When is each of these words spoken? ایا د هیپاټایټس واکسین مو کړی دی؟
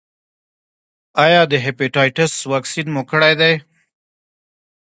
ایا 1.25 1.41
د 1.51 1.53
هیپاټایټس 1.65 2.33
واکسین 2.51 2.87
مو 2.93 3.01
کړی 3.11 3.33
دی؟ 3.39 3.53